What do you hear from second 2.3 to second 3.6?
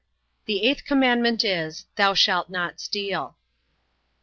not steal.